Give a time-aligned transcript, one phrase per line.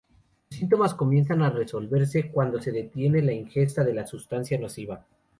[0.49, 5.05] Los síntomas comienzan a resolverse cuando se detiene la ingesta de la sustancia nociva.